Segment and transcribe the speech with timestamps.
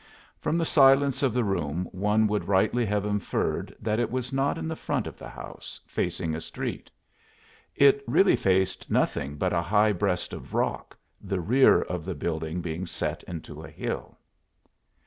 [0.39, 4.57] From the silence of the room one would rightly have inferred that it was not
[4.57, 6.89] in the front of the house, facing a street.
[7.75, 12.61] It really faced nothing but a high breast of rock, the rear of the building
[12.61, 14.17] being set into a hill.